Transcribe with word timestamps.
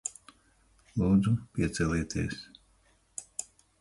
Lūdzu, 1.01 1.33
piecelieties. 1.59 2.41